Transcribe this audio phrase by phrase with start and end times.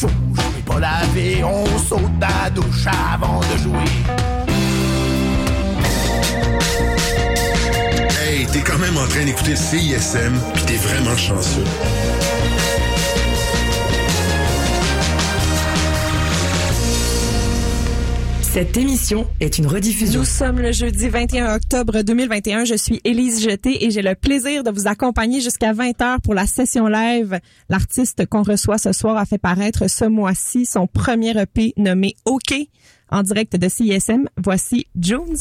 [0.00, 0.08] show.
[0.34, 3.90] Je pas lavé, on saute la douche avant de jouer.
[8.20, 11.64] Hey, t'es quand même en train d'écouter CISM, pis t'es vraiment chanceux.
[18.56, 20.20] Cette émission est une rediffusion.
[20.20, 22.64] Nous sommes le jeudi 21 octobre 2021.
[22.64, 26.46] Je suis Élise Jeté et j'ai le plaisir de vous accompagner jusqu'à 20h pour la
[26.46, 27.38] session live.
[27.68, 32.54] L'artiste qu'on reçoit ce soir a fait paraître ce mois-ci son premier EP nommé OK
[33.10, 34.26] en direct de CISM.
[34.42, 35.36] Voici Jones.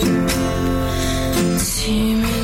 [0.00, 2.35] 多奇。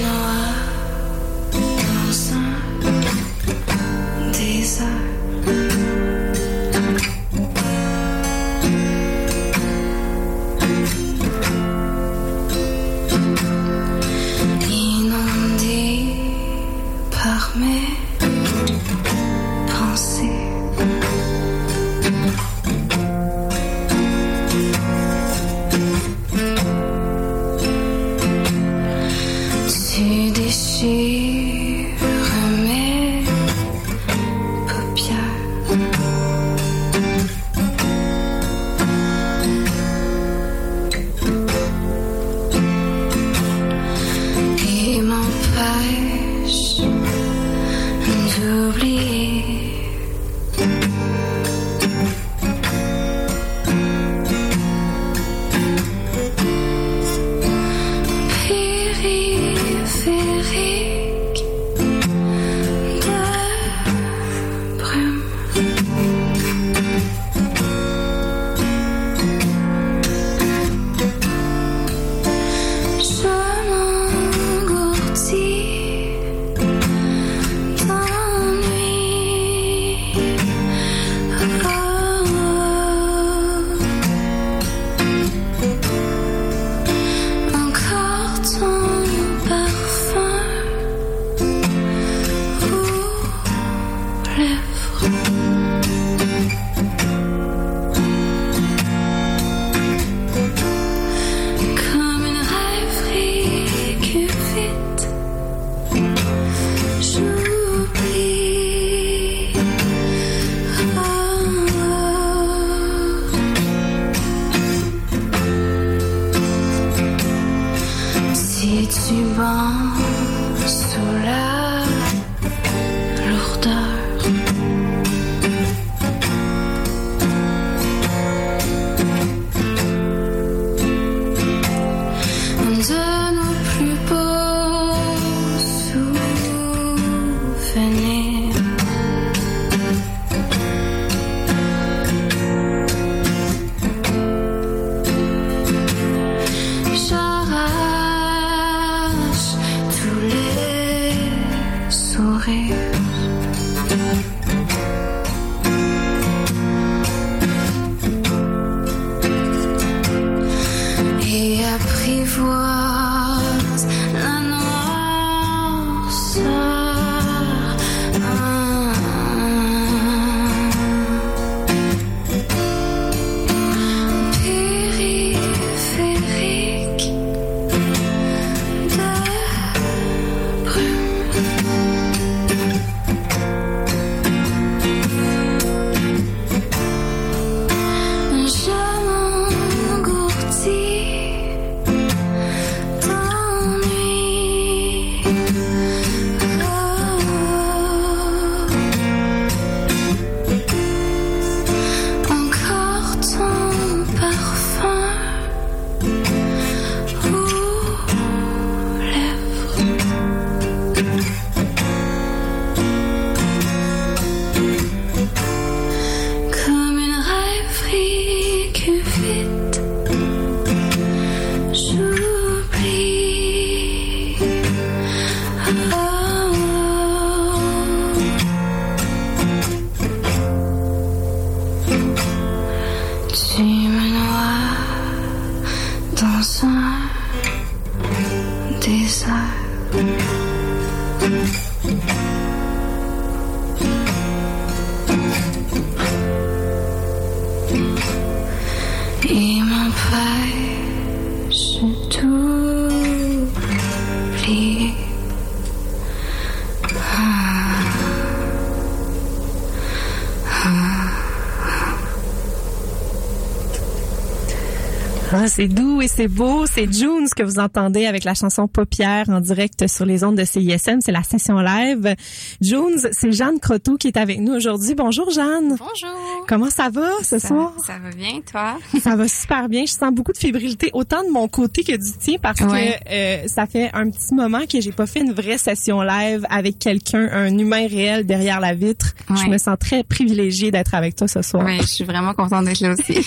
[265.55, 266.65] C'est doux et c'est beau.
[266.65, 270.45] C'est Junes que vous entendez avec la chanson Paupière en direct sur les ondes de
[270.45, 271.01] CISM.
[271.01, 272.15] C'est la session live.
[272.63, 274.95] Junes, c'est Jeanne Croteau qui est avec nous aujourd'hui.
[274.95, 275.77] Bonjour Jeanne.
[275.79, 276.47] Bonjour.
[276.49, 277.75] Comment ça va ce ça, soir?
[277.87, 278.79] Ça va bien, toi?
[279.03, 279.85] Ça va super bien.
[279.85, 282.99] Je sens beaucoup de fébrilité, autant de mon côté que du tien, parce Ouais.
[283.07, 286.47] que euh, ça fait un petit moment que j'ai pas fait une vraie session live
[286.49, 289.15] avec quelqu'un, un humain réel derrière la vitre.
[289.29, 291.65] Je me sens très privilégiée d'être avec toi ce soir.
[291.67, 293.19] Oui, je suis vraiment contente d'être là aussi.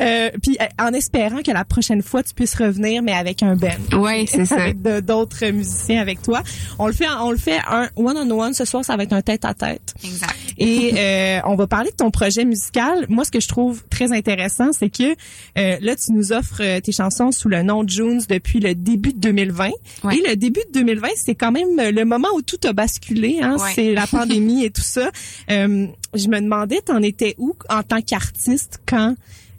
[0.00, 3.68] Euh, puis en espérant que la prochaine fois tu puisses revenir, mais avec un band.
[3.92, 4.56] Oui, c'est ça.
[4.56, 6.42] Avec d'autres musiciens avec toi.
[6.78, 8.54] On le fait, on le fait un one on one.
[8.54, 9.94] Ce soir, ça va être un tête à tête.
[10.04, 10.34] Exact.
[10.58, 13.06] Et euh, on va parler de ton projet musical.
[13.08, 15.14] Moi, ce que je trouve très intéressant, c'est que
[15.58, 18.74] euh, là, tu nous offres euh, tes chansons sous le nom de Junes depuis le
[18.74, 19.70] début de 2020.
[20.04, 20.16] Ouais.
[20.16, 23.40] Et le début de 2020, c'est quand même le moment où tout a basculé.
[23.42, 23.56] Hein?
[23.58, 23.72] Ouais.
[23.74, 25.10] C'est la pandémie et tout ça.
[25.50, 29.14] Euh, je me demandais, t'en étais où en tant qu'artiste quand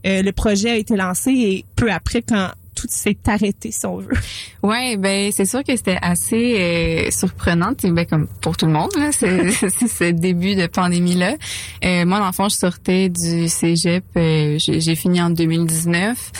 [0.07, 3.97] euh, le projet a été lancé et peu après quand tout s'est arrêté, si on
[3.97, 4.13] veut.
[4.61, 8.91] Ouais, ben c'est sûr que c'était assez euh, surprenant, ben comme pour tout le monde
[8.95, 11.35] là, c'est c'est ce début de pandémie là.
[11.83, 16.31] Euh, moi, dans le fond, je sortais du cégep, euh, j'ai fini en 2019.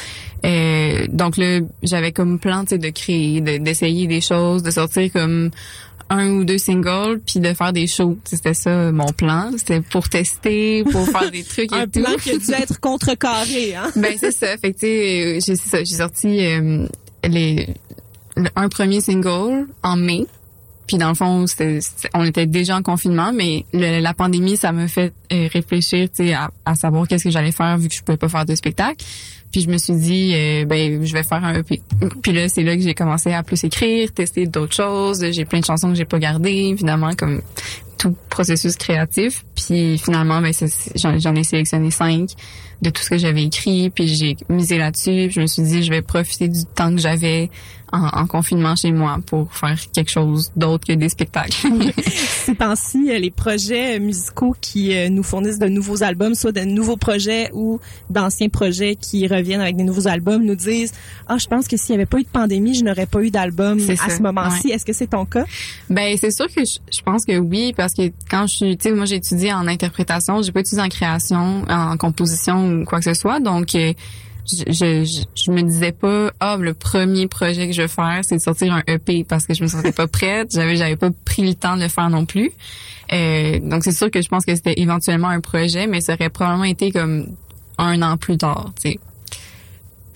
[0.45, 5.49] Euh, donc là, j'avais comme plan, de créer, de- d'essayer des choses, de sortir comme
[6.09, 8.17] un ou deux singles, puis de faire des shows.
[8.23, 9.51] C'était ça mon plan.
[9.57, 12.01] C'était pour tester, pour faire des trucs et Un tout.
[12.01, 13.91] plan qui a dû être contrecarré, hein?
[13.95, 14.57] Ben c'est ça.
[14.57, 16.87] Fait que tu sais, euh, j'ai sorti euh,
[17.27, 17.67] les
[18.35, 20.25] le- un premier single en mai.
[20.87, 21.43] Puis dans le fond,
[22.13, 26.27] on était déjà en confinement, mais le- la pandémie, ça m'a fait euh, réfléchir, tu
[26.27, 28.55] sais, à, à savoir qu'est-ce que j'allais faire vu que je pouvais pas faire de
[28.55, 29.03] spectacle.
[29.51, 31.81] Puis je me suis dit, euh, ben je vais faire un EP.
[32.21, 35.25] Puis là, c'est là que j'ai commencé à plus écrire, tester d'autres choses.
[35.31, 37.41] J'ai plein de chansons que j'ai pas gardées, évidemment, comme
[37.97, 39.45] tout processus créatif.
[39.55, 40.53] Puis finalement, ben
[40.95, 42.31] j'en ai sélectionné cinq
[42.81, 43.89] de tout ce que j'avais écrit.
[43.89, 45.27] Puis j'ai misé là-dessus.
[45.27, 47.49] Puis je me suis dit, je vais profiter du temps que j'avais
[47.91, 51.53] en, en confinement chez moi pour faire quelque chose d'autre que des spectacles.
[52.07, 56.51] Ces temps-ci, euh, les projets euh, musicaux qui euh, nous fournissent de nouveaux albums, soit
[56.51, 57.79] de nouveaux projets ou
[58.09, 60.91] d'anciens projets qui reviennent avec des nouveaux albums, nous disent
[61.27, 63.31] «Ah, je pense que s'il n'y avait pas eu de pandémie, je n'aurais pas eu
[63.31, 64.69] d'album C'est à ça, ce moment-ci.
[64.69, 65.45] Est-ce que c'est ton cas?
[65.89, 68.89] Ben c'est sûr que je, je pense que oui parce que quand je suis tu
[68.89, 73.05] sais moi j'ai étudié en interprétation, j'ai pas étudié en création, en composition quoi que
[73.05, 73.93] ce soit donc euh,
[74.49, 78.35] je, je, je, me disais pas ah le premier projet que je vais faire c'est
[78.35, 81.45] de sortir un EP parce que je me sentais pas prête, j'avais j'avais pas pris
[81.45, 82.51] le temps de le faire non plus.
[83.11, 86.29] Euh, donc c'est sûr que je pense que c'était éventuellement un projet mais ça aurait
[86.29, 87.27] probablement été comme
[87.77, 88.99] un an plus tard, tu sais.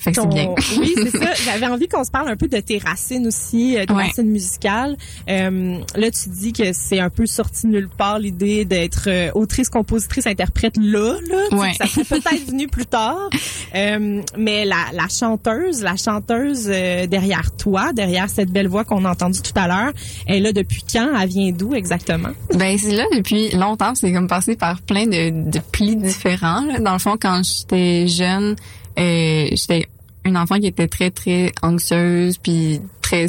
[0.02, 0.54] Fait que c'est bien.
[0.80, 1.34] Oui, c'est ça.
[1.46, 4.06] J'avais envie qu'on se parle un peu de tes racines aussi, euh, tes Ouais.
[4.08, 4.98] racines musicales.
[5.30, 9.30] Euh, là, tu dis que c'est un peu sorti de nulle part l'idée d'être euh,
[9.36, 11.16] autrice, compositrice, interprète là.
[11.30, 11.58] là.
[11.58, 11.74] Ouais.
[11.78, 13.30] Ça serait peut-être venu plus tard.
[13.74, 19.06] Euh, mais la, la chanteuse, la chanteuse euh, derrière toi, derrière cette belle voix qu'on
[19.06, 19.94] a entendue tout à l'heure,
[20.28, 21.08] elle est là depuis quand?
[21.18, 22.32] Elle vient d'où exactement?
[22.54, 26.66] Ben c'est là depuis longtemps, c'est comme passé par plein de, de plis différents.
[26.66, 26.80] là.
[26.80, 28.58] Dans le fond, quand j'étais jeune,
[29.00, 29.88] euh, j'étais
[30.26, 33.28] une enfant qui était très très anxieuse, puis très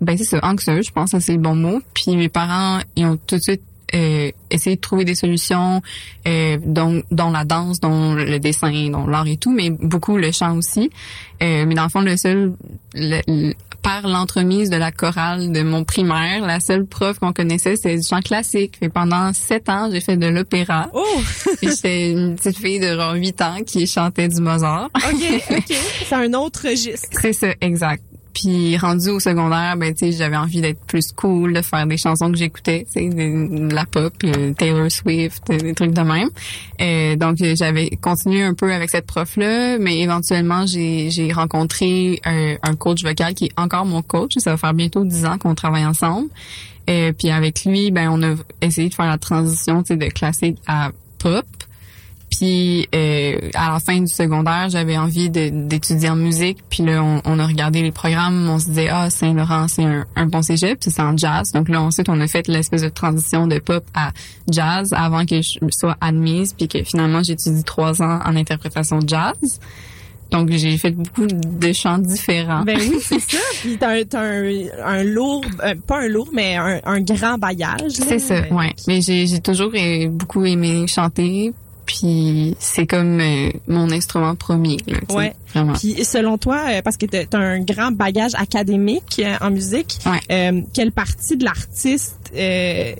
[0.00, 1.80] ben c'est ça, anxieuse, je pense que c'est le bon mot.
[1.94, 3.62] Puis mes parents, ils ont tout de suite
[3.94, 5.82] euh, essayé de trouver des solutions,
[6.26, 10.30] euh, dont, dont la danse, dont le dessin, dont l'art et tout, mais beaucoup le
[10.32, 10.90] chant aussi.
[11.42, 12.52] Euh, mais dans le fond, le seul,
[12.94, 17.76] le- le- par l'entremise de la chorale de mon primaire, la seule prof qu'on connaissait,
[17.76, 18.74] c'était du chant classique.
[18.82, 20.90] Et pendant sept ans, j'ai fait de l'opéra.
[20.92, 21.06] Oh!
[21.62, 24.90] J'étais une petite fille de genre 8 ans qui chantait du Mozart.
[24.94, 25.76] OK, OK.
[26.04, 27.08] C'est un autre registre.
[27.22, 28.02] C'est ça, exact.
[28.34, 31.96] Puis rendu au secondaire, ben tu sais, j'avais envie d'être plus cool, de faire des
[31.96, 36.00] chansons que j'écoutais, tu sais, de, la pop, euh, Taylor Swift, euh, des trucs de
[36.00, 36.28] même.
[36.80, 41.32] Euh, donc euh, j'avais continué un peu avec cette prof là, mais éventuellement j'ai j'ai
[41.32, 44.32] rencontré un, coach vocal qui est encore mon coach.
[44.38, 46.28] Ça va faire bientôt 10 ans qu'on travaille ensemble.
[46.88, 50.06] Euh, puis avec lui, ben on a essayé de faire la transition, tu sais, de
[50.06, 51.46] classique à pop.
[52.30, 56.58] Puis euh, à la fin du secondaire, j'avais envie de- d'étudier en musique.
[56.70, 60.06] Puis là, on, on a regardé les programmes, on se disait ah Saint-Laurent c'est un,
[60.16, 61.50] un bon cégep, puis c'est en jazz.
[61.52, 64.12] Donc là ensuite on a fait l'espèce de transition de pop à
[64.50, 69.08] jazz avant que je sois admise, puis que finalement j'étudie trois ans en interprétation de
[69.08, 69.58] jazz.
[70.30, 72.62] Donc j'ai fait beaucoup de chants différents.
[72.62, 73.38] Ben oui, c'est ça.
[73.62, 74.52] Puis t'as un, t'as un,
[74.84, 77.90] un lourd, euh, pas un lourd, mais un, un grand bagage.
[77.90, 78.72] C'est ça, ouais.
[78.86, 81.52] Mais j'ai j'ai toujours euh, beaucoup aimé chanter.
[81.90, 85.34] Puis c'est comme euh, mon instrument premier, là, tu Ouais.
[85.52, 85.72] vraiment.
[85.72, 89.98] Puis selon toi, euh, parce que t'as t'as un grand bagage académique euh, en musique,
[90.06, 90.20] Ouais.
[90.30, 92.92] euh, quelle partie de l'artiste, euh,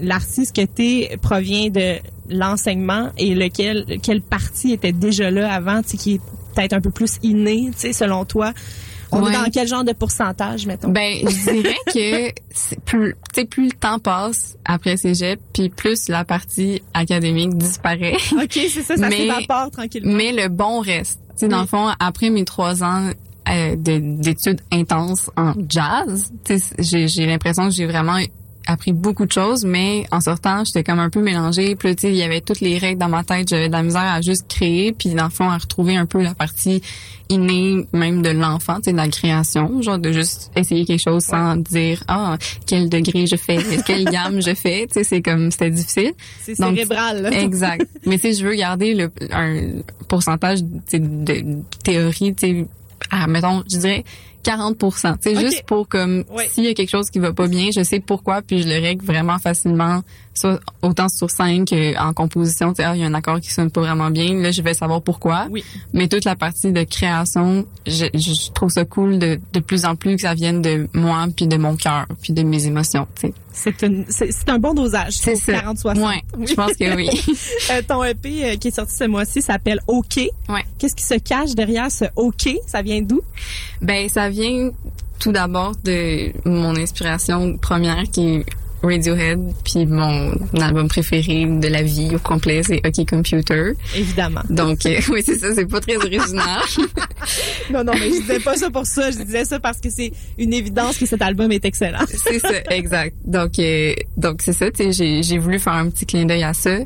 [0.00, 1.98] l'artiste que t'es provient de
[2.30, 6.20] l'enseignement et lequel, quelle partie était déjà là avant, tu sais, qui est
[6.56, 8.52] peut-être un peu plus inné, tu sais, selon toi?
[9.14, 9.30] On Ouais.
[9.30, 10.88] est dans quel genre de pourcentage, mettons?
[10.88, 16.08] Ben, je dirais que plus, tu sais, plus le temps passe après cégep, puis plus
[16.08, 18.16] la partie académique disparaît.
[18.32, 20.14] OK, c'est ça, ça mais- s'évapore tranquillement.
[20.14, 21.20] Mais le bon reste.
[21.30, 21.62] Tu sais, dans Oui.
[21.62, 23.10] le fond, après mes trois ans
[23.48, 26.32] euh, de- d'études intenses en jazz,
[26.78, 28.18] j'ai l'impression que j'ai vraiment
[28.66, 31.76] appris beaucoup de choses, mais en sortant, j'étais comme un peu mélangée.
[31.76, 33.48] Puis tu sais, il y avait toutes les règles dans ma tête.
[33.48, 36.22] J'avais de la misère à juste créer, puis dans le fond, à retrouver un peu
[36.22, 36.82] la partie
[37.28, 41.24] innée, même de l'enfant, tu sais, de la création, genre de juste essayer quelque chose
[41.24, 44.86] sans dire ah quel degré je fais, quelle gamme je fais.
[44.86, 46.12] Tu sais, c'est comme c'était difficile.
[46.42, 47.30] C'est cérébral, là.
[47.30, 47.86] Exact.
[48.06, 52.66] Mais si je veux garder le, un pourcentage tu sais, de théorie, tu sais,
[53.10, 54.04] à, mettons, je dirais
[54.42, 55.40] 40 tu sais, Ok.
[55.40, 56.48] juste pour comme, Ouais.
[56.50, 58.80] s'il y a quelque chose qui va pas bien, je sais pourquoi, puis je le
[58.80, 60.02] règle vraiment facilement
[60.34, 63.50] soit autant sur scène qu'en composition, tu sais, ah, il y a un accord qui
[63.50, 65.46] sonne pas vraiment bien, là, je vais savoir pourquoi.
[65.50, 65.64] Oui.
[65.92, 69.94] Mais toute la partie de création, je, je trouve ça cool de, de plus en
[69.96, 73.28] plus que ça vienne de moi, puis de mon cœur, puis de mes émotions, tu
[73.28, 73.34] sais.
[73.54, 75.12] C'est une- c'est un bon dosage.
[75.12, 75.52] C'est ça.
[75.52, 75.98] 40-60.
[76.08, 77.10] Ouais, je pense que oui.
[77.70, 80.16] Euh, ton EP euh, qui est sorti ce mois-ci s'appelle OK.
[80.48, 80.64] Ouais.
[80.78, 82.48] Qu'est-ce qui se cache derrière ce OK?
[82.66, 83.20] Ça vient d'où?
[83.82, 84.70] Ben, ça vient
[85.18, 88.46] tout d'abord de mon inspiration première qui est
[88.82, 93.72] Radiohead, puis mon album préféré de la vie au complet, c'est OK Computer.
[93.96, 94.42] Évidemment.
[94.50, 96.60] Donc, euh, oui, c'est ça, c'est pas très original.
[97.70, 99.10] Non, non, mais je disais pas ça pour ça.
[99.10, 102.04] Je disais ça parce que c'est une évidence que cet album est excellent.
[102.08, 103.16] c'est ça, exact.
[103.24, 106.42] Donc, euh, donc c'est ça, tu sais, j'ai, j'ai voulu faire un petit clin d'œil
[106.42, 106.78] à ça.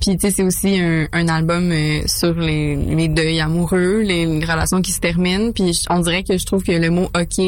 [0.00, 4.24] Puis, tu sais, c'est aussi un, un album euh, sur les, les deuils amoureux, les,
[4.26, 5.52] les relations qui se terminent.
[5.52, 7.44] Puis, on dirait que je trouve que le mot «OK»,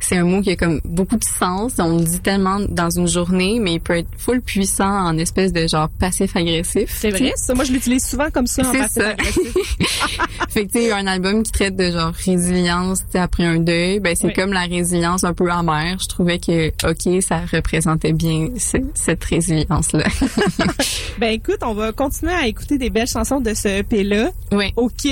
[0.00, 1.72] c'est un mot qui a comme beaucoup de sens.
[1.78, 5.52] On le dit tellement dans une journée, mais il peut être full puissant en espèce
[5.52, 6.94] de genre passif-agressif.
[7.00, 7.54] C'est vrai, ça.
[7.54, 9.08] Moi, je l'utilise souvent comme ça en C'est passif ça.
[9.08, 9.78] agressif.
[10.50, 14.14] Fait que tu sais, un album qui traite de genre résilience, après un deuil, ben
[14.14, 14.32] c'est Oui.
[14.34, 15.96] comme la résilience un peu amère.
[16.00, 20.04] Je trouvais que OK, ça représentait bien ce- cette résilience là.
[21.18, 24.30] Ben écoute, on va continuer à écouter des belles chansons de ce EP-là.
[24.52, 24.72] oui.
[24.76, 25.06] OK.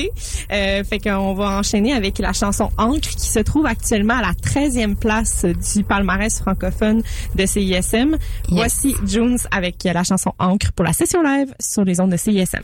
[0.53, 4.33] Euh, fait qu'on va enchaîner avec la chanson Encre qui se trouve actuellement à la
[4.33, 7.03] 13e place du palmarès francophone
[7.35, 8.17] de CISM.
[8.49, 12.63] Voici Jones avec la chanson Encre pour la session live sur les ondes de CISM.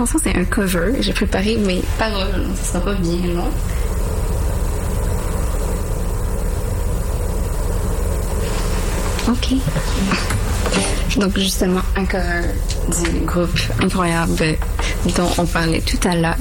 [0.00, 0.94] Chanson c'est un cover.
[1.00, 3.50] J'ai préparé mes paroles, ça sera pas bien long.
[9.28, 9.56] Ok.
[11.18, 12.48] Donc justement un cover
[12.88, 14.56] du groupe incroyable
[15.16, 16.36] dont on parlait tout à l'heure.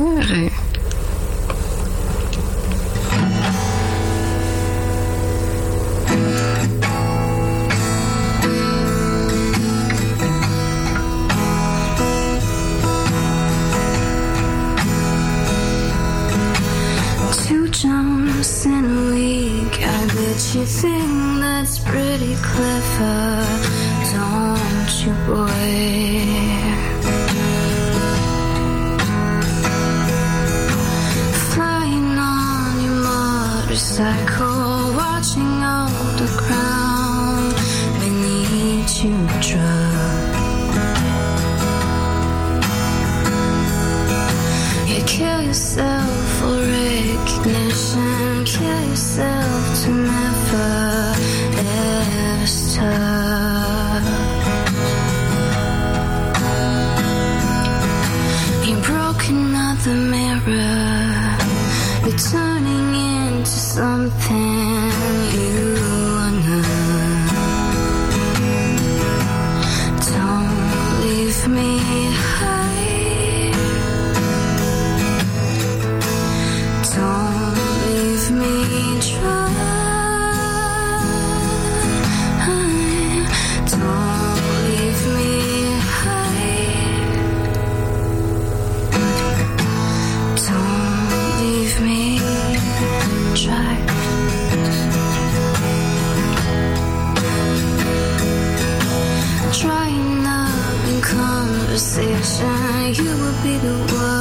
[103.70, 104.19] the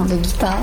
[0.00, 0.58] de guitare.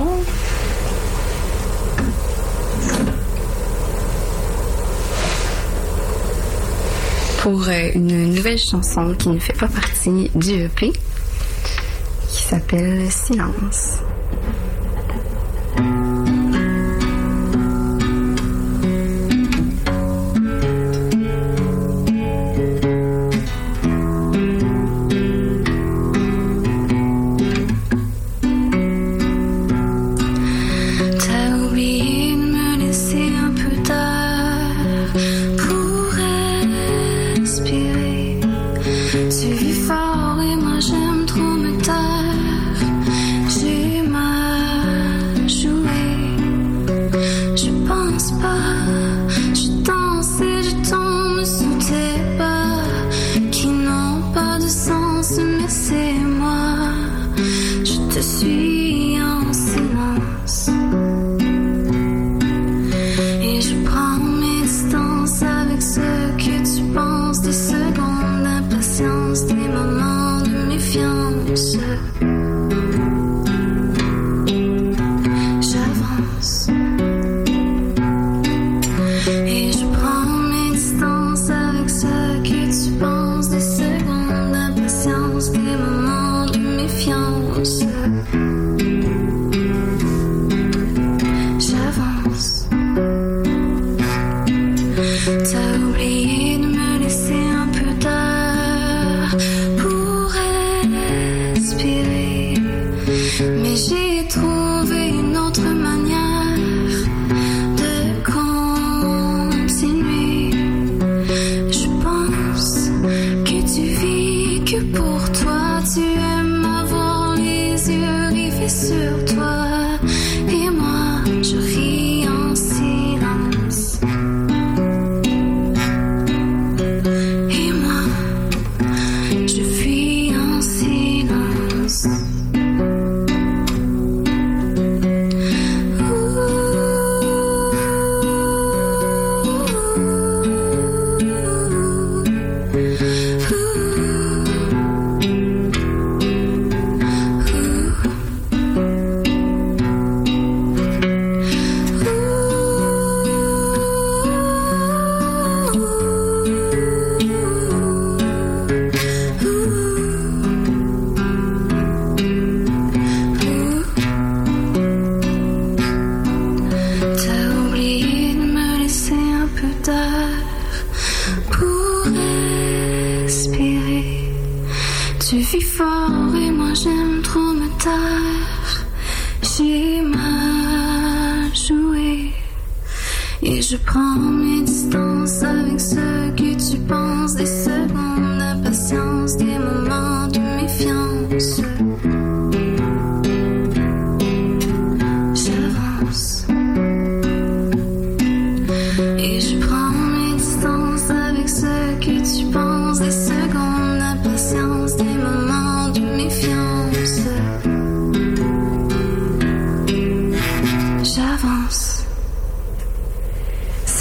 [7.41, 10.91] Pour euh, une nouvelle chanson qui ne fait pas partie du EP,
[12.27, 13.99] qui s'appelle Silence.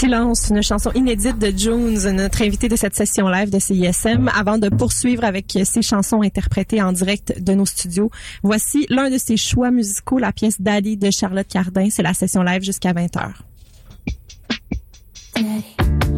[0.09, 4.31] Silence, une chanson inédite de Jones, notre invité de cette session live de CISM.
[4.35, 8.11] Avant de poursuivre avec ses chansons interprétées en direct de nos studios,
[8.43, 11.89] voici l'un de ses choix musicaux, la pièce Daddy de Charlotte Cardin.
[11.91, 13.33] C'est la session live jusqu'à 20h.
[15.35, 16.18] Baby,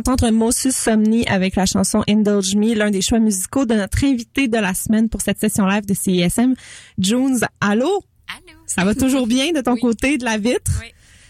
[0.00, 4.48] d'entendre Mossus Somni avec la chanson Indulge Me, l'un des choix musicaux de notre invité
[4.48, 6.54] de la semaine pour cette session live de CISM,
[6.98, 7.40] Junes.
[7.60, 8.02] Allô?
[8.28, 8.58] Allô?
[8.66, 9.80] Ça va toujours bien de ton Oui.
[9.80, 10.70] côté de la vitre?
[10.80, 10.88] Oui.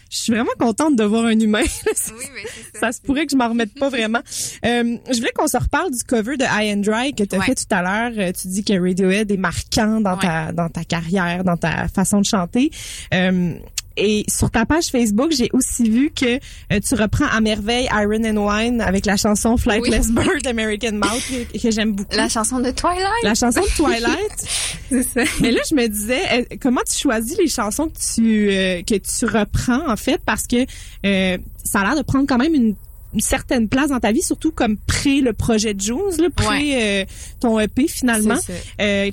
[0.09, 1.63] Je suis vraiment contente de voir un humain.
[1.63, 4.21] Oui, mais ça se pourrait que je m'en remette pas vraiment.
[4.65, 7.39] Euh, je voulais qu'on se reparle du cover de High and Dry que tu as
[7.39, 7.45] Ouais.
[7.45, 8.13] fait tout à l'heure.
[8.17, 12.21] Euh, Tu dis que Radiohead est marquant dans ta dans ta carrière, dans ta façon
[12.21, 12.71] de chanter.
[13.13, 13.53] Euh,
[13.97, 18.23] et sur ta page Facebook, j'ai aussi vu que euh, tu reprends à merveille Iron
[18.23, 22.15] and Wine avec la chanson Flightless Bird American Mouth que, que j'aime beaucoup.
[22.15, 23.23] La chanson de Twilight.
[23.23, 24.47] La chanson de Twilight.
[24.89, 25.23] C'est ça.
[25.41, 28.95] Mais là, je me disais, euh, comment tu choisis les chansons que tu euh, que
[28.95, 30.65] tu reprends en fait, parce que
[31.05, 32.75] euh, ça a l'air de prendre quand même une,
[33.13, 37.01] une certaine place dans ta vie, surtout comme pré le projet de Jones, là, pré
[37.01, 37.05] euh,
[37.39, 38.35] ton EP finalement.
[38.81, 39.09] Euh,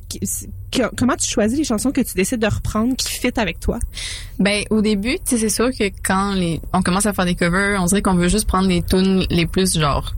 [0.96, 3.78] comment tu choisis les chansons que tu décides de reprendre qui fit avec toi?
[4.40, 7.36] Ben au début, tu sais, c'est sûr que quand les on commence à faire des
[7.36, 10.14] covers, on dirait qu'on veut juste prendre les tunes les plus genre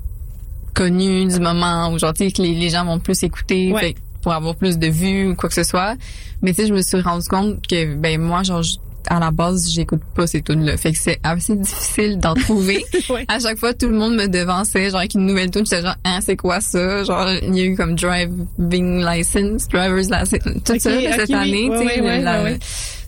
[0.74, 3.80] connues du moment ou genre tu sais que les, les gens vont plus écouter Ouais.
[3.80, 5.94] fait que pour avoir plus de vues ou quoi que ce soit.
[6.42, 8.76] Mais tu sais, je me suis rendu compte que ben moi genre je-
[9.08, 10.76] à la base, j'écoute pas ces tunes là.
[10.76, 12.84] Fait que c'est assez difficile d'en trouver.
[13.08, 13.24] Ouais.
[13.28, 15.94] À chaque fois, tout le monde me devançait genre avec une nouvelle tune, j'étais genre
[16.04, 17.04] hein, c'est quoi ça?
[17.04, 20.30] Genre il y a eu comme driving license, driver's license,
[20.64, 22.58] tout ça ok, cette année, tu sais, ouais, ouais,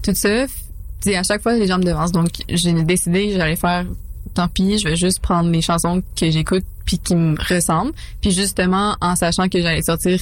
[0.02, 0.46] tout ça.
[0.46, 2.12] Tu sais, à chaque fois, les gens me devancent.
[2.12, 3.86] Donc, j'ai décidé que j'allais faire,
[4.34, 7.92] tant pis, je vais juste prendre les chansons que j'écoute puis qui me ressemblent.
[8.20, 10.18] Puis justement, en sachant que j'allais sortir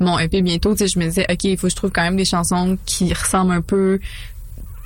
[0.00, 2.02] mon EP bientôt, tu sais, je me disais, OK, il faut que je trouve quand
[2.02, 3.98] même des chansons qui ressemblent un peu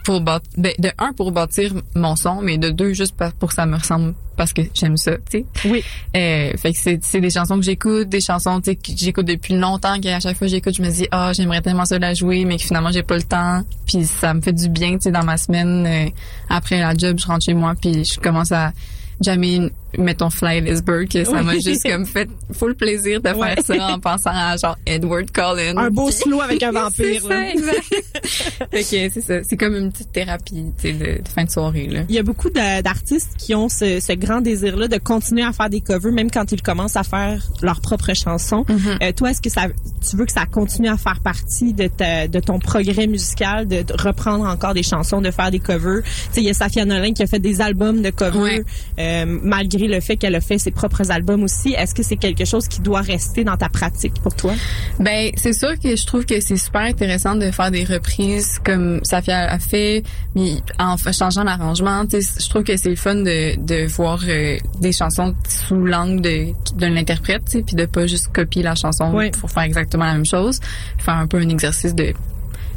[0.05, 3.55] pour bâtir, ben, de un, pour bâtir mon son, mais de deux, juste pour que
[3.55, 5.44] ça me ressemble parce que j'aime ça, tu sais.
[5.66, 5.84] Oui.
[6.16, 9.26] Euh, fait que c'est, c'est des chansons que j'écoute, des chansons tu sais, que j'écoute
[9.26, 12.14] depuis longtemps, qu'à chaque fois que j'écoute, je me dis ah j'aimerais tellement ça la
[12.14, 13.62] jouer, mais que finalement j'ai pas le temps.
[13.86, 16.11] Puis ça me fait du bien, tu sais, dans ma semaine euh,
[16.48, 18.72] après la job, je rentre chez moi, puis je commence à
[19.20, 21.60] jamais mettons Fly This Bird, que ça m'a Oui.
[21.60, 23.54] juste comme fait full plaisir de Ouais.
[23.56, 25.76] faire ça en pensant à genre Edward Cullen.
[25.76, 27.28] Un beau slow avec un vampire.
[27.28, 27.36] là.
[27.36, 28.04] ça, exact.
[28.72, 31.88] que c'est ça, c'est comme une petite thérapie, tu sais, de, de fin de soirée
[31.88, 32.00] là.
[32.08, 35.68] Il y a beaucoup d'artistes qui ont ce, ce grand désir-là de continuer à faire
[35.68, 38.64] des covers, même quand ils commencent à faire leurs propres chansons.
[38.68, 39.02] Mm-hmm.
[39.02, 39.66] Euh, toi, est-ce que ça,
[40.08, 43.82] tu veux que ça continue à faire partie de, ta, de ton progrès musical, de,
[43.82, 46.02] de reprendre encore des chansons, de faire des covers?
[46.02, 48.62] Tu sais, il y a Safia Nolin qui a fait des albums de covers, Ouais.
[48.98, 51.72] euh, malgré le fait qu'elle a fait ses propres albums aussi.
[51.72, 54.53] Est-ce que c'est quelque chose qui doit rester dans ta pratique pour toi?
[54.98, 59.00] Ben, c'est sûr que je trouve que c'est super intéressant de faire des reprises comme
[59.03, 60.03] Safia a fait,
[60.34, 62.05] mais en changeant l'arrangement.
[62.11, 66.46] Je trouve que c'est le fun de, de voir euh, des chansons sous l'angle de,
[66.76, 70.61] de l'interprète, puis de pas juste copier la chanson pour faire exactement la même chose.
[70.98, 72.12] Faire un peu un exercice de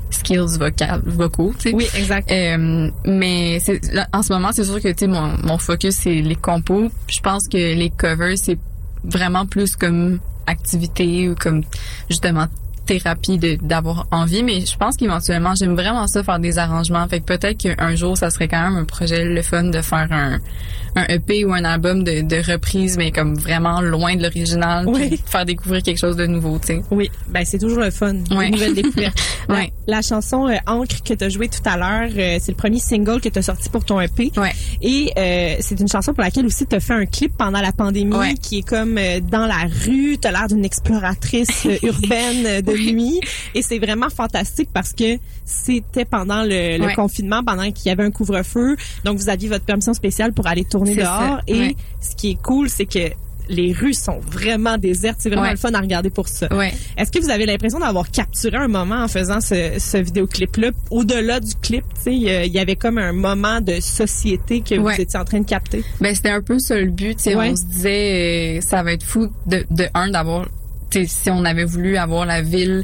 [0.09, 1.75] skills vocal, vocaux, tu sais.
[1.75, 2.31] Oui, exact.
[2.31, 3.59] Euh, mais
[3.91, 6.89] là, en ce moment, c'est sûr que tu sais mon, mon focus c'est les compos.
[7.07, 8.57] Je pense que les covers c'est
[9.03, 11.63] vraiment plus comme activité ou comme
[12.09, 12.47] justement
[12.85, 17.19] thérapie de d'avoir envie mais je pense qu'éventuellement j'aime vraiment ça faire des arrangements fait
[17.19, 20.39] que peut-être qu'un jour ça serait quand même un projet le fun de faire un
[20.97, 25.19] un EP ou un album de, de reprise mais comme vraiment loin de l'original Oui.
[25.25, 28.51] faire découvrir quelque chose de nouveau tu sais Oui, ben c'est toujours le fun, une
[28.51, 29.19] nouvelle découverte.
[29.87, 32.79] La- chanson euh, Ancre que tu as jouée tout à l'heure, euh, c'est le premier
[32.79, 34.31] single que tu as sorti pour ton EP.
[34.37, 34.51] Ouais.
[34.81, 37.71] Et euh, c'est une chanson pour laquelle aussi tu as fait un clip pendant la
[37.71, 42.45] pandémie qui est comme euh, dans la rue, tu as l'air d'une exploratrice euh, urbaine
[42.45, 42.93] euh, de Oui.
[42.93, 43.19] nuit
[43.53, 46.93] et c'est vraiment fantastique parce que c'était pendant le, le Ouais.
[46.95, 48.75] confinement, pendant qu'il y avait un couvre-feu.
[49.03, 51.75] Donc vous aviez votre permission spéciale pour aller tourner dehors ça, et ouais.
[52.01, 53.11] ce qui est cool, c'est que
[53.47, 55.17] les rues sont vraiment désertes.
[55.19, 55.51] C'est vraiment Ouais.
[55.51, 56.47] le fun à regarder pour ça.
[56.51, 60.71] ouais Est-ce que vous avez l'impression d'avoir capturé un moment en faisant ce, ce vidéoclip-là?
[60.89, 64.95] Au-delà du clip, il y avait comme un moment de société que Ouais.
[64.95, 65.83] vous étiez en train de capter?
[66.01, 69.27] Ben c'était un peu ça le but, on se disait euh, ça va être fou
[69.45, 70.47] de de un d'avoir
[71.05, 72.83] si on avait voulu avoir la ville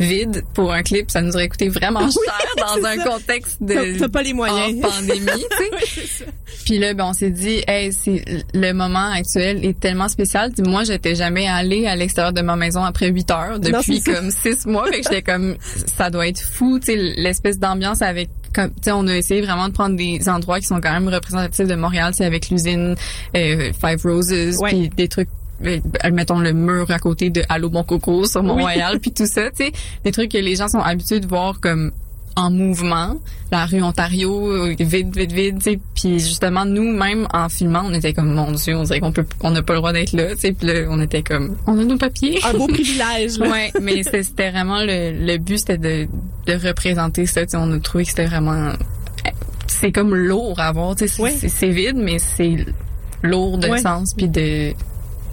[0.00, 3.04] vide pour un clip, ça nous aurait coûté vraiment cher dans un ça.
[3.04, 4.82] contexte de t'as pas les moyens.
[4.84, 5.26] en pandémie.
[5.60, 6.24] Oui, ça.
[6.64, 10.50] Puis là ben on s'est dit hey, c'est le moment actuel est tellement spécial.
[10.66, 14.14] Moi j'étais jamais allée à l'extérieur de ma maison après 8 heures depuis ça.
[14.14, 15.56] comme six mois, fait que j'étais comme
[15.96, 19.72] ça doit être fou, tu sais l'espèce d'ambiance avec comme on a essayé vraiment de
[19.72, 22.96] prendre des endroits qui sont quand même représentatifs de Montréal, c'est avec l'usine
[23.36, 24.70] euh, Five Roses Ouais.
[24.70, 25.28] puis des trucs
[26.12, 29.64] mettons le mur à côté de Allô Bon Coco sur Mont-Royal puis tout ça, tu
[29.66, 29.72] sais,
[30.04, 31.92] des trucs que les gens sont habitués de voir comme
[32.34, 33.16] en mouvement,
[33.50, 37.82] la rue Ontario euh, vide vide vide, tu sais, puis justement nous même en filmant,
[37.84, 40.12] on était comme mon dieu, on dirait qu'on peut on n'a pas le droit d'être
[40.12, 42.38] là, tu sais, puis là on était comme on a nos papiers.
[42.42, 43.38] Un beau privilège.
[43.38, 43.50] là.
[43.50, 46.08] Ouais, mais c'était vraiment le, le but, c'était de,
[46.46, 47.42] de représenter ça.
[47.44, 48.72] tu sais, On a trouvé que c'était vraiment,
[49.66, 50.96] c'est comme lourd à voir.
[50.96, 52.64] tu sais, C'est vide, mais c'est
[53.22, 54.72] lourd de sens puis de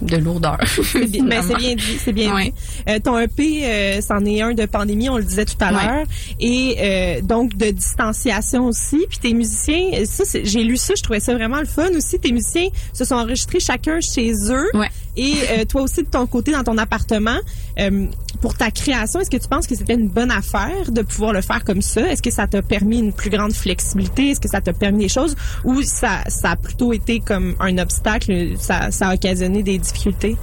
[0.02, 0.58] de lourdeur.
[0.82, 2.44] C'est bien, ben, c'est bien dit, c'est bien Ouais.
[2.46, 2.52] dit.
[2.88, 5.84] Euh, ton EP, euh, c'en est un de pandémie, on le disait tout à Ouais.
[5.86, 6.06] l'heure,
[6.40, 8.98] et euh, donc de distanciation aussi.
[9.08, 12.18] Puis tes musiciens, ça, j'ai lu ça, je trouvais ça vraiment le fun aussi.
[12.18, 14.88] Tes musiciens se sont enregistrés chacun chez eux, Ouais.
[15.20, 17.36] Et euh, toi aussi de ton côté dans ton appartement.
[17.78, 18.06] Euh,
[18.40, 21.42] pour ta création, est-ce que tu penses que c'était une bonne affaire de pouvoir le
[21.42, 22.10] faire comme ça?
[22.10, 24.30] Est-ce que ça t'a permis une plus grande flexibilité?
[24.30, 25.36] Est-ce que ça t'a permis des choses?
[25.64, 28.54] Ou ça, ça a plutôt été comme un obstacle?
[28.58, 30.36] Ça, ça a occasionné des difficultés?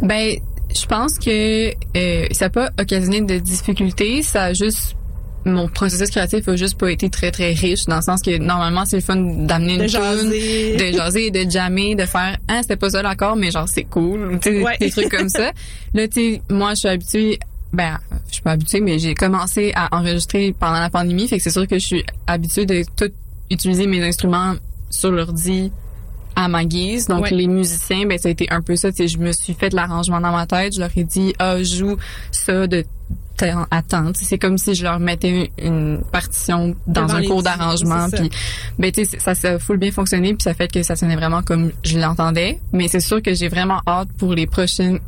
[0.00, 0.36] Ben,
[0.74, 4.96] je pense que euh, ça n'a pas occasionné de difficultés, ça a juste
[5.44, 8.84] mon processus créatif a juste pas été très très riche dans le sens que normalement
[8.84, 12.76] c'est le fun d'amener de une tune, de jaser, de jammer, de faire ah c'était
[12.76, 14.76] pas ça l'accord mais genre c'est cool, Ouais.
[14.78, 15.50] des trucs comme ça.
[15.94, 17.38] Là tu sais moi je suis habituée
[17.72, 21.42] ben je suis pas habituée mais j'ai commencé à enregistrer pendant la pandémie fait que
[21.42, 23.10] c'est sûr que je suis habituée de tout
[23.50, 24.54] utiliser mes instruments
[24.90, 25.72] sur l'ordi
[26.34, 27.08] à ma guise.
[27.08, 27.30] Donc Ouais.
[27.30, 28.90] les musiciens, ben ça a été un peu ça.
[28.90, 30.74] Tu sais, je me suis fait l'arrangement dans ma tête.
[30.74, 31.96] Je leur ai dit, ah, joue
[32.30, 32.84] ça de
[34.14, 38.08] C'est comme si je leur mettais une partition dans Devant un cours d'arrangement.
[38.10, 38.30] Puis,
[38.78, 40.34] ben tu sais, ça ça a full bien fonctionné.
[40.34, 42.60] Puis ça fait que ça sonnait vraiment comme je l'entendais.
[42.72, 45.00] Mais c'est sûr que j'ai vraiment hâte pour les prochaines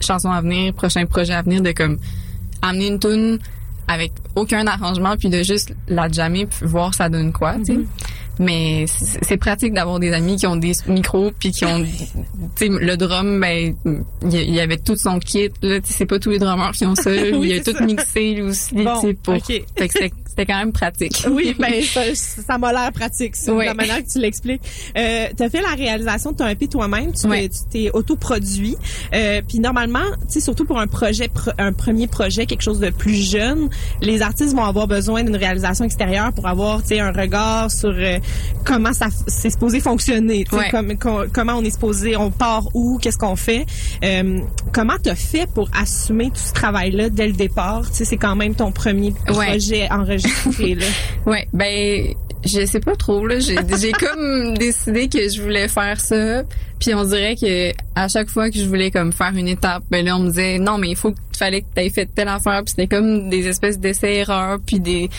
[0.00, 1.98] chansons à venir, prochains projets à venir, de comme
[2.62, 3.38] amener une tune
[3.88, 7.80] avec aucun arrangement puis de juste la jammer puis voir ça donne quoi, tu sais.
[8.42, 11.88] Mais c'est pratique d'avoir des amis qui ont des micros puis qui ont tu
[12.56, 13.74] sais le drum ben
[14.22, 17.10] il y- avait tout son kit là, c'est pas tous les drummers qui ont ça,
[17.34, 17.84] Oui, il a tout ça.
[17.84, 21.24] mixé lui aussi, Bon, pour fait que c'était quand même pratique.
[21.30, 23.64] Oui, ben ça, ça m'a l'air pratique, ça, Oui.
[23.66, 24.62] la manière que tu l'expliques.
[24.96, 27.50] Euh, tu as fait la réalisation de ton EP toi-même, tu Oui.
[27.70, 28.76] t'es- autoproduit.
[29.14, 32.80] Euh, puis normalement, tu sais surtout pour un projet pr- un premier projet, quelque chose
[32.80, 33.68] de plus jeune,
[34.00, 37.90] les artistes vont avoir besoin d'une réalisation extérieure pour avoir tu sais un regard sur
[37.90, 38.18] euh,
[38.64, 40.70] comment ça c'est supposé fonctionner, Ouais.
[40.70, 43.66] comme- com- comment on est supposé, on part où, qu'est-ce qu'on fait.
[44.04, 44.40] Euh,
[44.72, 47.88] comment t'as fait pour assumer tout ce travail-là dès le départ?
[47.90, 50.21] Tu sais c'est quand même ton premier projet enregistré
[50.74, 50.86] là.
[51.26, 52.14] Ouais, ben
[52.44, 53.56] je sais pas trop là, j'ai
[53.92, 56.42] comme décidé que je voulais faire ça,
[56.80, 60.04] puis on dirait que à chaque fois que je voulais comme faire une étape, ben
[60.04, 62.28] là on me disait non mais il faut qu'il fallait que tu aies fait telle
[62.28, 65.10] affaire, puis c'était comme des espèces d'essais erreurs puis des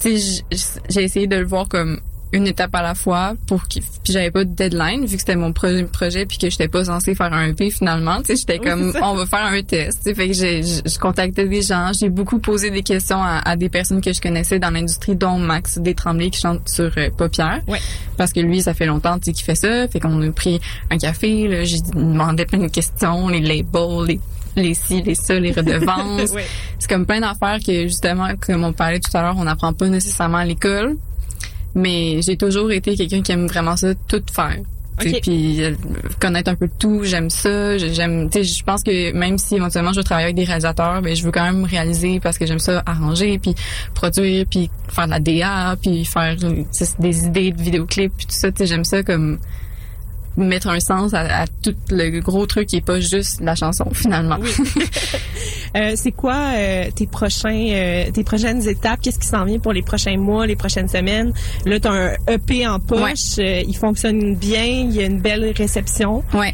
[0.00, 0.44] tu sais
[0.88, 2.00] j'ai essayé de le voir comme
[2.32, 5.36] une étape à la fois pour qu'il puis j'avais pas de deadline vu que c'était
[5.36, 8.68] mon projet puis que j'étais pas censée faire un EP finalement tu sais j'étais Oui,
[8.68, 11.62] comme on va faire un test tu sais fait que j'ai je, je contactais des
[11.62, 15.14] gens j'ai beaucoup posé des questions à, à des personnes que je connaissais dans l'industrie
[15.16, 17.80] dont Max Détremblay qui chante sur euh, Paupières Ouais.
[18.16, 20.60] parce que lui ça fait longtemps tu sais qu'il fait ça fait qu'on a pris
[20.90, 24.20] un café là j'ai demandé plein de questions les labels les
[24.54, 26.30] les ci, les ça, les redevances.
[26.34, 26.44] Ouais.
[26.78, 29.88] C'est comme plein d'affaires que justement, comme on parlait tout à l'heure, on n'apprend pas
[29.88, 30.98] nécessairement à l'école.
[31.74, 34.56] Mais j'ai toujours été quelqu'un qui aime vraiment ça, tout faire.
[35.00, 35.22] tu sais, Ok.
[35.22, 35.74] Puis euh,
[36.20, 37.78] connaître un peu de tout, j'aime ça.
[37.78, 40.44] Je- J'aime, tu sais, je pense que même si éventuellement je veux travailler avec des
[40.44, 43.54] réalisateurs, ben je veux quand même réaliser parce que j'aime ça arranger, puis
[43.94, 46.36] produire, puis faire de la DA, puis faire
[46.72, 48.52] sais, des idées de vidéoclips, puis tout ça.
[48.52, 49.38] Tu sais, j'aime ça comme
[50.36, 53.88] mettre un sens à, à tout le gros truc qui est pas juste la chanson
[53.92, 54.38] finalement.
[55.74, 59.00] Euh, c'est quoi euh, tes prochains euh, tes prochaines étapes?
[59.00, 61.32] Qu'est-ce qui s'en vient pour les prochains mois, les prochaines semaines?
[61.64, 65.20] Là, tu as un EP en poche, euh, il fonctionne bien, il y a une
[65.20, 66.22] belle réception.
[66.34, 66.52] ouais.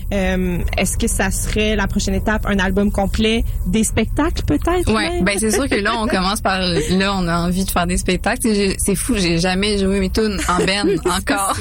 [0.77, 5.37] Est-ce que ça serait la prochaine étape, un album complet, des spectacles peut-être Ouais, ben
[5.37, 8.49] c'est sûr que là on commence par là on a envie de faire des spectacles.
[8.79, 11.57] C'est fou, j'ai jamais joué mes tunes en band encore.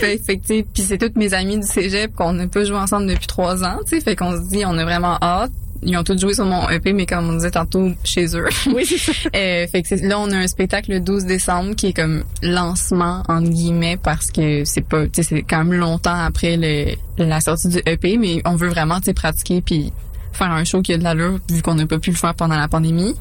[0.00, 3.26] fait, fait puis c'est toutes mes amies du cégep qu'on n'a pas joué ensemble depuis
[3.26, 3.78] trois ans.
[3.86, 5.52] Tu sais, fait qu'on se dit on a vraiment hâte.
[5.80, 8.46] Ils ont tous joué sur mon EP, mais comme on disait tantôt, chez eux.
[8.74, 9.12] Oui, c'est ça.
[9.36, 12.24] Euh, fait que c'est- là, on a un spectacle le 12 décembre qui est comme
[12.42, 16.96] lancement entre guillemets parce que c'est pas, tu sais, c'est quand même longtemps après le,
[17.24, 19.92] la sortie du EP, mais on veut vraiment, tu sais, pratiquer puis
[20.38, 22.56] faire un show qui a de l'allure vu qu'on n'a pas pu le faire pendant
[22.56, 23.14] la pandémie.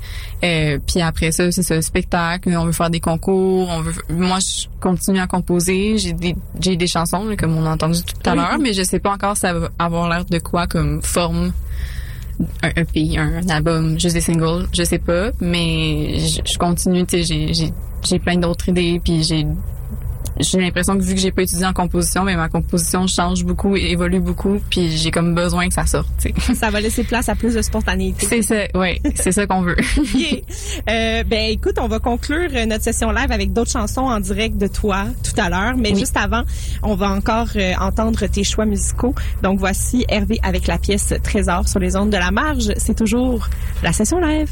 [0.44, 3.94] Euh, puis après ça, c'est ce spectacle, on veut faire des concours, on veut.
[4.10, 8.30] Moi, je continue à composer, j'ai des j'ai des chansons comme on a entendu tout
[8.30, 11.52] à l'heure, mais je sais pas encore ça va avoir l'air de quoi comme forme
[12.62, 17.24] un EP, un, album, juste des singles, je sais pas, mais je, je continue, tu
[17.24, 17.72] sais,
[18.04, 19.48] j'ai plein d'autres idées, puis j'ai,
[20.40, 23.76] j'ai l'impression que vu que j'ai pas étudié en composition, mais ma composition change beaucoup,
[23.76, 26.54] et évolue beaucoup, puis j'ai comme besoin que ça sorte, tu sais.
[26.56, 28.26] ça va laisser place à plus de spontanéité.
[28.28, 29.76] C'est ça, ouais, c'est ça qu'on veut.
[30.18, 30.40] Yeah.
[30.90, 34.68] Euh, ben écoute, on va conclure notre session live avec d'autres chansons en direct de
[34.68, 36.00] toi tout à l'heure, mais Oui.
[36.00, 36.44] juste avant,
[36.84, 39.14] on va encore euh, entendre tes choix musicaux.
[39.44, 42.72] Donc voici Hervé avec la pièce Trésor sur les ondes de la marge.
[42.78, 43.48] C'est toujours
[43.84, 44.50] la session live.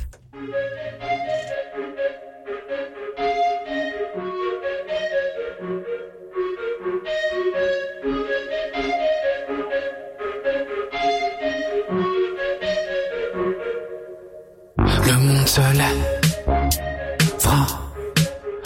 [15.57, 17.49] Le monde se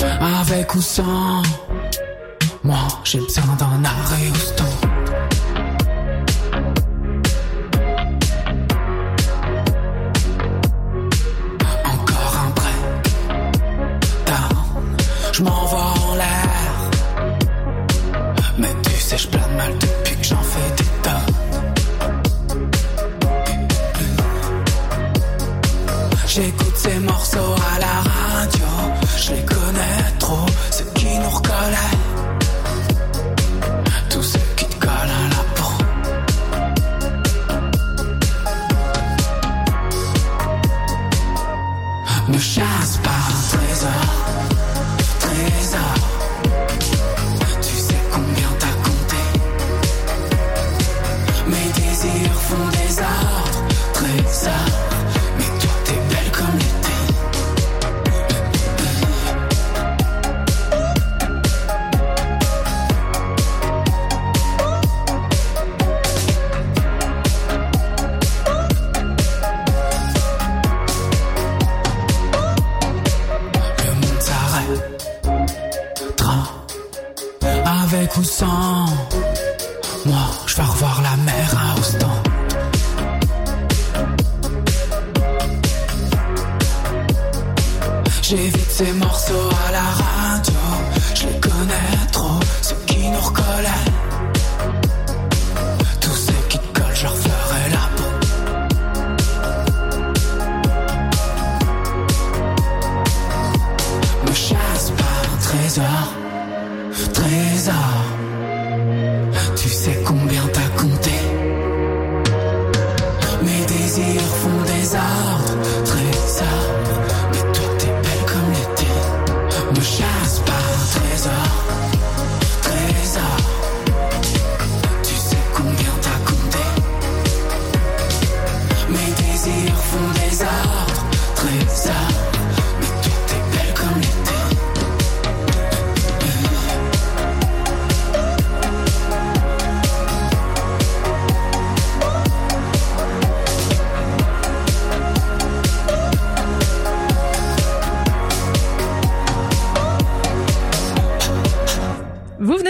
[0.03, 1.43] lèvera avec ou sans.
[2.63, 4.63] Moi, j'ai besoin d'un arrêt Houston.
[11.85, 12.81] Encore un break
[14.25, 14.95] down.
[15.33, 16.49] Je m'envoie en l'air.
[18.57, 21.35] Mais tu sais, je plane mal depuis que j'en fais des tonnes.
[26.27, 28.67] J'écoute ces morceaux à la radio,
[29.17, 30.09] je les connais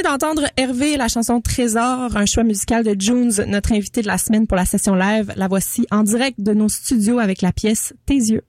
[0.04, 4.47] d'entendre Hervé, la chanson Trésor, un choix musical de Junes, notre invité de la semaine
[4.47, 5.34] pour la session live.
[5.36, 8.43] La voici en direct de nos studios avec la pièce Tes yeux.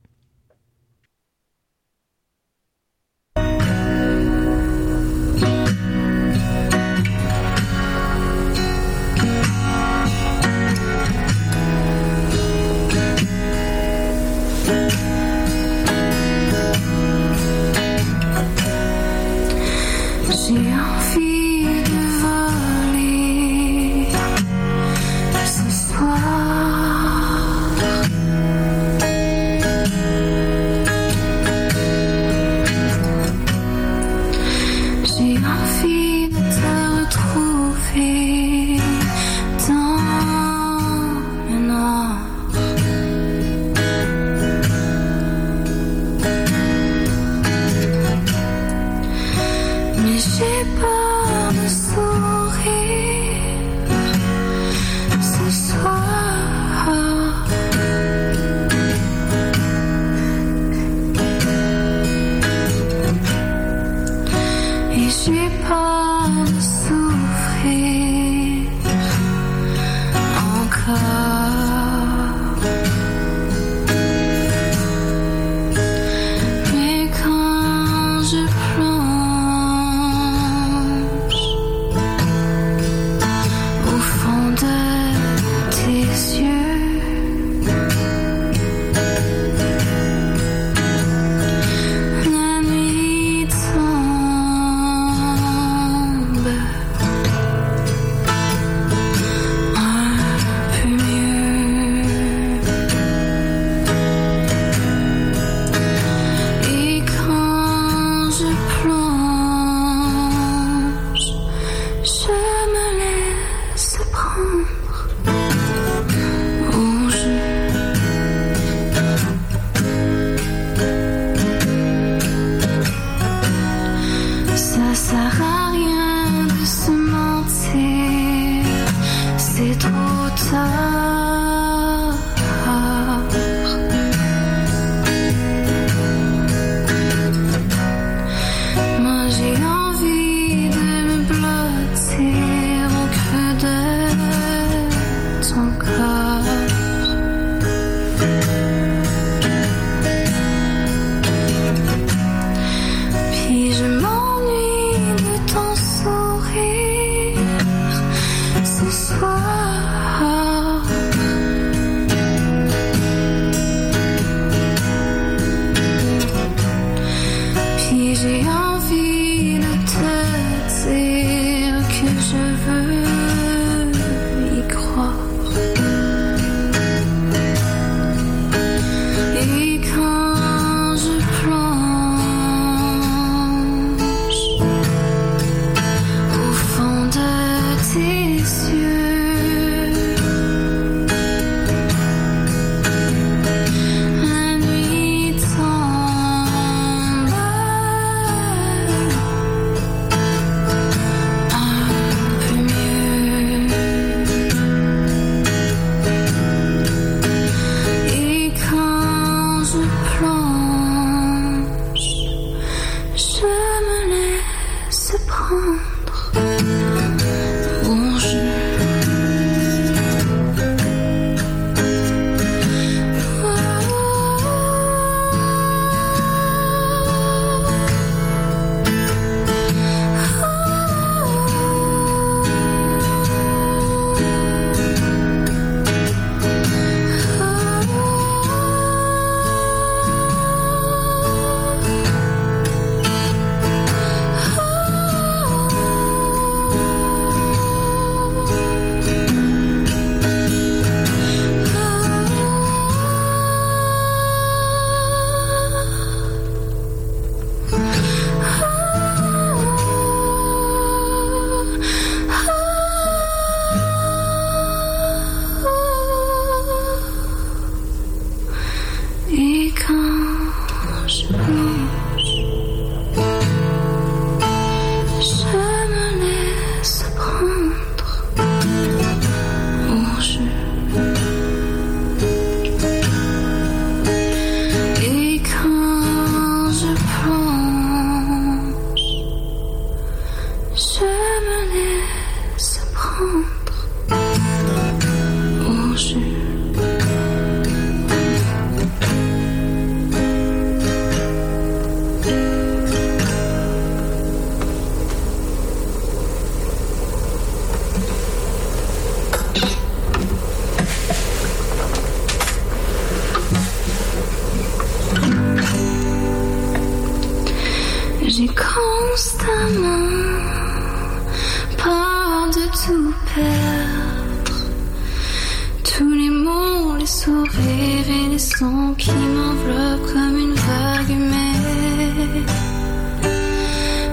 [328.11, 332.47] frémissant qui m'enveloppe comme une vague humaine.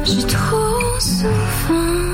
[0.04, 2.07] J'ai trop souffert.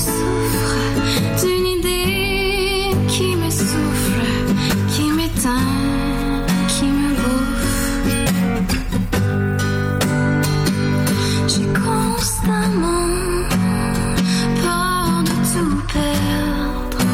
[0.00, 4.22] Me souffre, d'une idée qui me souffre,
[4.88, 5.74] qui m'éteint,
[6.68, 8.00] qui me bouffe.
[11.48, 13.08] J'ai constamment
[14.62, 17.04] peur de tout perdre.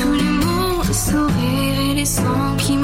[0.00, 2.75] Tous les mots sourires et les sangs qui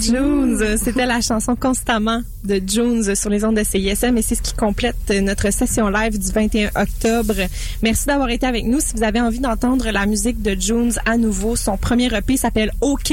[0.00, 0.76] Jones.
[0.76, 4.54] C'était la chanson Constamment de Jones sur les ondes de CISM et c'est ce qui
[4.54, 7.34] complète notre session live du 21 octobre.
[7.82, 8.80] Merci d'avoir été avec nous.
[8.80, 12.72] Si vous avez envie d'entendre la musique de Jones à nouveau, son premier EP s'appelle
[12.80, 13.10] OK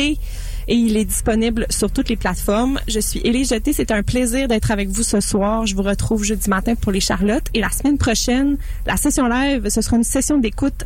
[0.67, 2.79] et il est disponible sur toutes les plateformes.
[2.87, 3.73] Je suis Élie Jeté.
[3.73, 5.65] C'est un plaisir d'être avec vous ce soir.
[5.65, 9.69] Je vous retrouve jeudi matin pour les Charlottes et la semaine prochaine, la session live,
[9.69, 10.85] ce sera une session d'écoute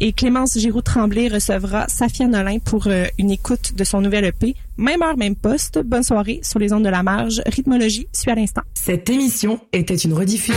[0.00, 4.54] et Clémence Giroux-Tremblay recevra Safia Nolin pour euh, une écoute de son nouvel EP.
[4.76, 5.78] Même heure, même poste.
[5.84, 7.42] Bonne soirée sur les ondes de la marge.
[7.46, 8.62] Rythmologie suit à l'instant.
[8.74, 10.56] Cette émission était une rediffusion.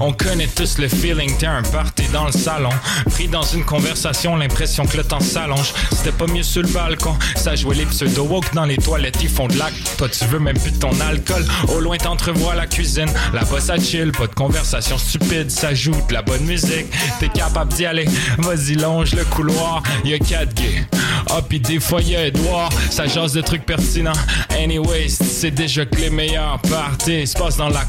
[0.00, 2.70] On connaît tous le feeling, t'es un party dans le salon.
[3.10, 5.74] Pris dans une conversation, l'impression que le temps s'allonge.
[5.92, 7.14] C'était pas mieux sur le balcon.
[7.36, 9.96] Ça jouait les pseudo-woke dans les toilettes, ils font de l'acte.
[9.98, 11.44] Toi, tu veux même plus de ton alcool.
[11.68, 13.10] Au loin, t'entrevois la cuisine.
[13.34, 15.50] Là-bas, ça chill, pas de conversation stupide.
[15.50, 16.86] Ça joue de la bonne musique.
[17.18, 18.06] T'es capable d'y aller.
[18.38, 19.82] Vas-y, longe le couloir.
[20.04, 20.86] Y'a quatre gays.
[21.28, 22.70] Ah, pis des fois, y'a Edouard.
[22.90, 24.12] Ça jase de trucs pertinents.
[24.58, 27.80] Anyways, c'est déjà que les meilleurs parties se passent dans la.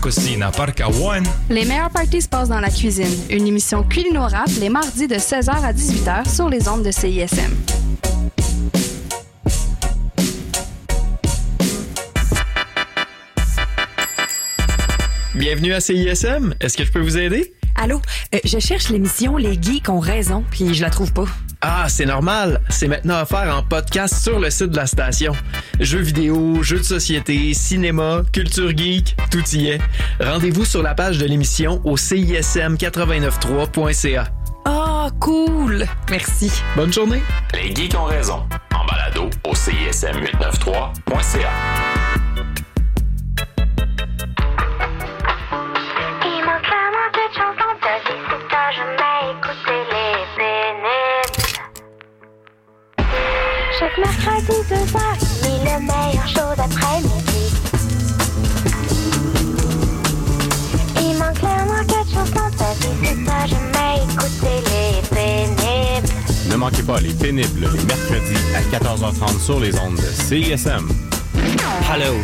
[0.57, 1.25] Parc à one.
[1.49, 3.15] Les meilleurs parties se passent dans la cuisine.
[3.29, 7.51] Une émission culinorap les mardis de 16h à 18h sur les ondes de CISM.
[15.35, 16.55] Bienvenue à CISM.
[16.59, 17.53] Est-ce que je peux vous aider?
[17.75, 18.01] Allô,
[18.33, 21.25] euh, je cherche l'émission Les Geeks ont raison, puis je la trouve pas.
[21.63, 22.59] Ah, c'est normal.
[22.69, 25.33] C'est maintenant offert en podcast sur le site de la station.
[25.79, 29.79] Jeux vidéo, jeux de société, cinéma, culture geek, tout y est.
[30.19, 34.27] Rendez-vous sur la page de l'émission au cism893.ca.
[34.65, 35.85] Ah, cool.
[36.09, 36.51] Merci.
[36.75, 37.21] Bonne journée.
[37.53, 38.43] Les geeks ont raison.
[38.73, 42.20] En balado au cism893.ca.
[53.95, 57.43] Chaque mercredi, deux heures, il le meilleur show d'après-midi.
[60.97, 66.13] Il manque clairement chose dans ta vie, c'est ça, je mets écouter les pénibles.
[66.49, 70.87] Ne manquez pas les pénibles les mercredis à 14h30 sur les ondes de CISM.
[71.91, 72.15] Hello,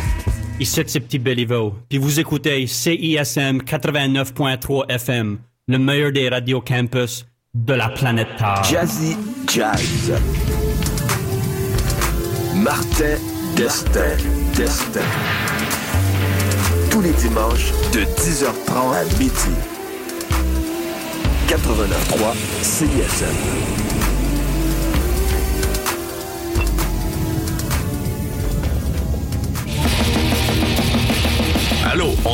[0.60, 7.26] ici c'est Petit Béliveau, puis vous écoutez CISM 89.3 FM, le meilleur des radios campus
[7.54, 8.62] de la planète Terre.
[8.64, 9.16] Jazzy
[9.46, 10.12] Jazz.
[12.62, 13.18] Martin
[13.56, 14.16] Destin.
[14.56, 15.00] Destin.
[16.90, 19.32] Tous les dimanches de 10h30 à midi.
[21.48, 23.87] 89.3 CISM.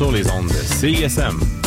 [0.00, 1.59] sur les ondes de CISM.